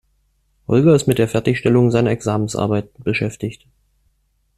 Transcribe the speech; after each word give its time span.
Holger 0.67 0.95
ist 0.95 1.05
mit 1.05 1.19
der 1.19 1.27
Fertigstellung 1.27 1.91
seiner 1.91 2.09
Examensarbeit 2.09 2.89
beschäftigt. 3.03 3.67